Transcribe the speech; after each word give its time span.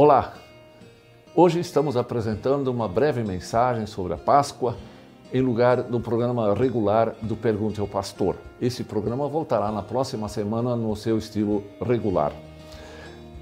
Olá! 0.00 0.34
Hoje 1.34 1.58
estamos 1.58 1.96
apresentando 1.96 2.68
uma 2.68 2.86
breve 2.86 3.24
mensagem 3.24 3.84
sobre 3.84 4.12
a 4.12 4.16
Páscoa 4.16 4.76
em 5.32 5.40
lugar 5.40 5.82
do 5.82 5.98
programa 5.98 6.54
regular 6.54 7.16
do 7.20 7.34
Pergunte 7.34 7.80
ao 7.80 7.88
Pastor. 7.88 8.36
Esse 8.60 8.84
programa 8.84 9.26
voltará 9.26 9.72
na 9.72 9.82
próxima 9.82 10.28
semana 10.28 10.76
no 10.76 10.94
seu 10.94 11.18
estilo 11.18 11.64
regular. 11.84 12.32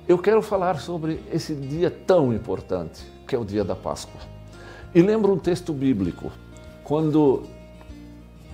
Eu 0.09 0.17
quero 0.17 0.41
falar 0.41 0.81
sobre 0.81 1.23
esse 1.31 1.55
dia 1.55 1.91
tão 1.91 2.33
importante, 2.33 3.05
que 3.29 3.37
é 3.37 3.39
o 3.39 3.45
dia 3.45 3.63
da 3.63 3.77
Páscoa. 3.77 4.19
E 4.95 5.03
lembro 5.03 5.35
um 5.35 5.39
texto 5.39 5.75
bíblico, 5.75 6.33
quando 6.83 7.43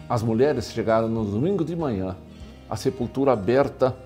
as 0.09 0.25
mulheres 0.25 0.73
chegaram 0.73 1.07
no 1.07 1.25
domingo 1.25 1.65
de 1.65 1.77
manhã, 1.77 2.17
a 2.69 2.75
sepultura 2.75 3.31
aberta 3.33 3.97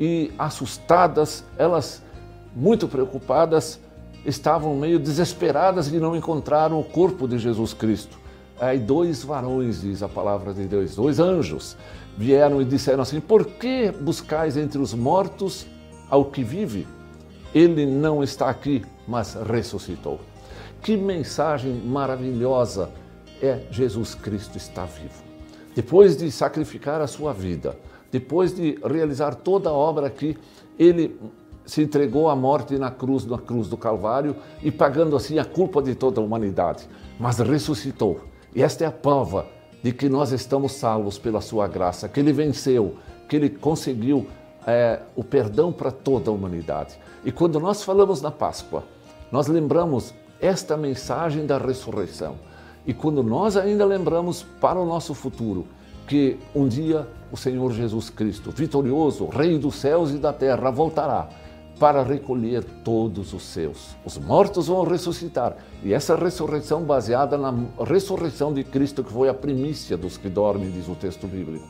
e 0.00 0.32
assustadas, 0.36 1.44
elas 1.56 2.04
muito 2.56 2.88
preocupadas, 2.88 3.78
estavam 4.24 4.74
meio 4.74 4.98
desesperadas 4.98 5.90
de 5.90 6.00
não 6.00 6.16
encontrar 6.16 6.72
o 6.72 6.82
corpo 6.82 7.28
de 7.28 7.38
Jesus 7.38 7.74
Cristo. 7.74 8.18
Aí 8.58 8.78
dois 8.78 9.22
varões, 9.22 9.82
diz 9.82 10.02
a 10.02 10.08
palavra 10.08 10.54
de 10.54 10.64
Deus, 10.64 10.96
dois 10.96 11.20
anjos, 11.20 11.76
vieram 12.16 12.62
e 12.62 12.64
disseram 12.64 13.02
assim: 13.02 13.20
Por 13.20 13.44
que 13.44 13.92
buscais 13.92 14.56
entre 14.56 14.78
os 14.78 14.94
mortos 14.94 15.66
ao 16.08 16.24
que 16.24 16.42
vive? 16.42 16.86
Ele 17.54 17.84
não 17.84 18.22
está 18.22 18.48
aqui, 18.48 18.82
mas 19.06 19.34
ressuscitou. 19.34 20.18
Que 20.82 20.96
mensagem 20.96 21.74
maravilhosa 21.74 22.90
é 23.42 23.60
Jesus 23.70 24.14
Cristo 24.14 24.56
está 24.56 24.86
vivo. 24.86 25.22
Depois 25.74 26.16
de 26.16 26.30
sacrificar 26.30 27.02
a 27.02 27.06
sua 27.06 27.34
vida, 27.34 27.76
depois 28.10 28.54
de 28.54 28.78
realizar 28.82 29.34
toda 29.34 29.68
a 29.68 29.74
obra 29.74 30.06
aqui, 30.06 30.38
ele 30.78 31.18
se 31.66 31.82
entregou 31.82 32.30
à 32.30 32.36
morte 32.36 32.78
na 32.78 32.90
cruz, 32.90 33.26
na 33.26 33.38
cruz 33.38 33.68
do 33.68 33.76
Calvário 33.76 34.36
e 34.62 34.70
pagando 34.70 35.16
assim 35.16 35.38
a 35.38 35.44
culpa 35.44 35.82
de 35.82 35.94
toda 35.94 36.20
a 36.20 36.24
humanidade, 36.24 36.88
mas 37.18 37.38
ressuscitou. 37.38 38.20
E 38.54 38.62
esta 38.62 38.84
é 38.84 38.86
a 38.86 38.92
prova 38.92 39.46
de 39.82 39.92
que 39.92 40.08
nós 40.08 40.32
estamos 40.32 40.72
salvos 40.72 41.18
pela 41.18 41.40
sua 41.40 41.66
graça, 41.66 42.08
que 42.08 42.20
ele 42.20 42.32
venceu, 42.32 42.94
que 43.28 43.36
ele 43.36 43.50
conseguiu 43.50 44.26
é, 44.66 45.00
o 45.14 45.22
perdão 45.22 45.72
para 45.72 45.90
toda 45.90 46.30
a 46.30 46.32
humanidade. 46.32 46.98
E 47.24 47.32
quando 47.32 47.58
nós 47.58 47.82
falamos 47.82 48.22
na 48.22 48.30
Páscoa, 48.30 48.84
nós 49.30 49.48
lembramos 49.48 50.14
esta 50.40 50.76
mensagem 50.76 51.44
da 51.44 51.58
ressurreição. 51.58 52.36
E 52.86 52.94
quando 52.94 53.22
nós 53.22 53.56
ainda 53.56 53.84
lembramos 53.84 54.44
para 54.60 54.78
o 54.78 54.86
nosso 54.86 55.12
futuro 55.12 55.66
que 56.06 56.38
um 56.54 56.68
dia 56.68 57.06
o 57.32 57.36
Senhor 57.36 57.72
Jesus 57.72 58.08
Cristo, 58.08 58.52
vitorioso, 58.52 59.26
Rei 59.26 59.58
dos 59.58 59.74
céus 59.74 60.12
e 60.12 60.18
da 60.18 60.32
terra, 60.32 60.70
voltará 60.70 61.28
para 61.78 62.02
recolher 62.02 62.64
todos 62.82 63.34
os 63.34 63.42
seus. 63.42 63.94
Os 64.04 64.16
mortos 64.16 64.68
vão 64.68 64.82
ressuscitar. 64.84 65.56
E 65.82 65.92
essa 65.92 66.16
ressurreição 66.16 66.82
baseada 66.82 67.36
na 67.36 67.52
ressurreição 67.84 68.52
de 68.52 68.64
Cristo, 68.64 69.04
que 69.04 69.12
foi 69.12 69.28
a 69.28 69.34
primícia 69.34 69.96
dos 69.96 70.16
que 70.16 70.28
dormem, 70.28 70.70
diz 70.70 70.88
o 70.88 70.94
texto 70.94 71.26
bíblico. 71.26 71.66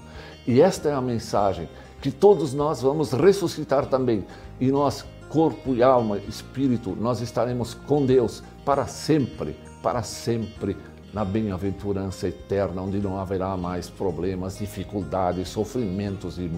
E 0.46 0.60
esta 0.60 0.88
é 0.88 0.94
a 0.94 1.00
mensagem 1.00 1.68
que 2.00 2.10
todos 2.10 2.54
nós 2.54 2.82
vamos 2.82 3.12
ressuscitar 3.12 3.86
também. 3.86 4.24
E 4.60 4.70
nós, 4.70 5.04
corpo 5.28 5.74
e 5.74 5.82
alma, 5.82 6.18
espírito, 6.18 6.96
nós 7.00 7.20
estaremos 7.20 7.74
com 7.74 8.06
Deus 8.06 8.44
para 8.64 8.86
sempre, 8.86 9.56
para 9.82 10.02
sempre 10.02 10.76
na 11.12 11.24
bem-aventurança 11.24 12.28
eterna, 12.28 12.82
onde 12.82 12.98
não 12.98 13.18
haverá 13.18 13.56
mais 13.56 13.88
problemas, 13.88 14.58
dificuldades, 14.58 15.48
sofrimentos 15.48 16.38
e 16.38 16.48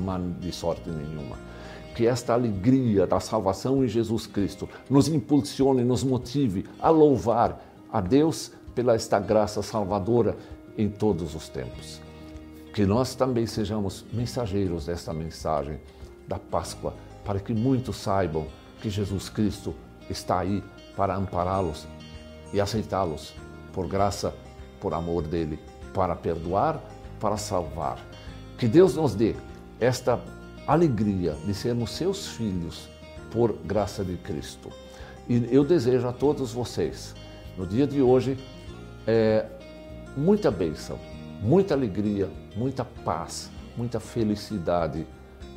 de 0.40 0.52
sorte 0.52 0.90
nenhuma 0.90 1.48
que 1.98 2.06
esta 2.06 2.32
alegria 2.32 3.08
da 3.08 3.18
salvação 3.18 3.84
em 3.84 3.88
Jesus 3.88 4.24
Cristo 4.24 4.68
nos 4.88 5.08
impulsione, 5.08 5.83
nos 5.83 6.05
motive 6.05 6.64
a 6.78 6.90
louvar 6.90 7.61
a 7.92 8.00
Deus 8.00 8.52
pela 8.73 8.95
esta 8.95 9.18
graça 9.18 9.62
salvadora 9.62 10.36
em 10.77 10.89
todos 10.89 11.34
os 11.34 11.48
tempos. 11.48 12.00
Que 12.73 12.86
nós 12.86 13.17
também 13.17 13.46
sejamos 13.46 14.05
mensageiros 14.12 14.86
desta 14.86 15.12
mensagem 15.12 15.80
da 16.28 16.39
Páscoa, 16.39 16.95
para 17.24 17.40
que 17.40 17.52
muitos 17.52 17.96
saibam 17.96 18.46
que 18.80 18.89
Jesus 18.89 19.28
Cristo 19.28 19.74
está 20.08 20.39
aí 20.39 20.62
para 20.96 21.17
ampará-los 21.17 21.84
e 22.52 22.61
aceitá-los 22.61 23.34
por 23.73 23.89
graça, 23.89 24.33
por 24.80 24.94
amor 24.94 25.24
dele, 25.24 25.58
para 25.92 26.14
perdoar, 26.14 26.80
para 27.18 27.36
salvar. 27.36 27.98
Que 28.56 28.68
Deus 28.68 28.94
nos 28.94 29.17
dê 29.17 29.34
esta 29.80 30.20
alegria 30.68 31.34
de 31.46 31.55
sermos 31.55 31.92
seus 31.92 32.29
filhos 32.29 32.90
por 33.30 33.55
graça 33.64 34.05
de 34.05 34.17
Cristo. 34.18 34.68
E 35.27 35.48
eu 35.51 35.64
desejo 35.64 36.06
a 36.06 36.12
todos 36.12 36.52
vocês, 36.52 37.14
no 37.56 37.67
dia 37.67 37.86
de 37.86 38.02
hoje, 38.02 38.39
é, 39.06 39.46
muita 40.14 40.51
bênção, 40.51 40.98
muita 41.40 41.73
alegria, 41.73 42.29
muita 42.55 42.84
paz, 42.84 43.51
muita 43.77 43.98
felicidade 43.98 45.06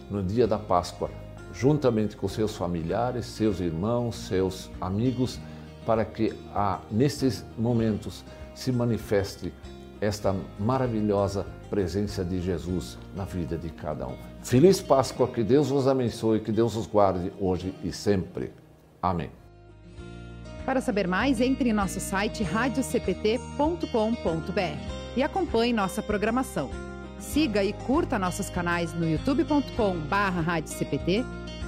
no 0.10 0.24
dia 0.24 0.48
da 0.48 0.58
Páscoa, 0.58 1.10
juntamente 1.54 2.16
com 2.16 2.30
seus 2.30 2.56
familiares, 2.56 3.26
seus 3.26 3.60
irmãos, 3.60 4.16
seus 4.16 4.72
amigos, 4.80 5.40
para 5.86 6.06
que 6.06 6.34
ah, 6.54 6.80
nestes 6.90 7.46
momentos 7.58 8.24
se 8.56 8.72
manifeste 8.72 9.52
esta 10.02 10.36
maravilhosa 10.60 11.46
presença 11.70 12.26
de 12.26 12.42
Jesus 12.42 12.98
na 13.16 13.24
vida 13.24 13.58
de 13.58 13.70
cada 13.70 14.06
um. 14.08 14.18
Feliz 14.42 14.82
Páscoa, 14.82 15.28
que 15.28 15.44
Deus 15.44 15.70
vos 15.70 15.88
abençoe, 15.88 16.40
que 16.40 16.52
Deus 16.52 16.76
os 16.76 16.88
guarde 16.88 17.32
hoje 17.40 17.76
e 17.84 17.94
sempre. 17.94 18.52
Amém. 19.02 19.30
Para 20.66 20.82
saber 20.82 21.08
mais, 21.08 21.40
entre 21.40 21.70
em 21.70 21.74
nosso 21.74 22.00
site 22.00 22.42
radiocpt.com.br 22.44 25.02
e 25.16 25.24
acompanhe 25.24 25.74
nossa 25.74 26.02
programação. 26.02 26.72
Siga 27.20 27.64
e 27.64 27.74
curta 27.74 28.18
nossos 28.18 28.50
canais 28.50 28.92
no 28.94 29.08
youtube.com/radiocpt, 29.08 31.26